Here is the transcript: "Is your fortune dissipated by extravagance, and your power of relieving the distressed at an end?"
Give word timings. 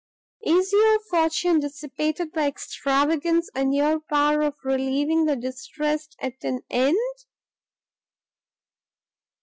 "Is 0.47 0.71
your 0.73 0.97
fortune 1.11 1.59
dissipated 1.59 2.31
by 2.31 2.47
extravagance, 2.47 3.51
and 3.53 3.71
your 3.71 3.99
power 3.99 4.41
of 4.41 4.55
relieving 4.63 5.25
the 5.25 5.35
distressed 5.35 6.15
at 6.19 6.43
an 6.43 6.61
end?" 6.71 7.25